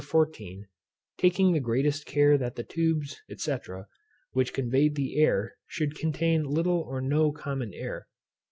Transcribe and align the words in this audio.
14, 0.03 0.67
taking 1.19 1.53
the 1.53 1.59
greatest 1.59 2.07
care 2.07 2.35
that 2.35 2.55
the 2.55 2.63
tubes, 2.63 3.21
&c. 3.37 3.55
which 4.31 4.51
conveyed 4.51 4.95
the 4.95 5.19
air 5.21 5.59
should 5.67 5.93
contain 5.95 6.43
little 6.43 6.81
or 6.81 6.99
no 7.01 7.31
common 7.31 7.71
air. 7.75 8.07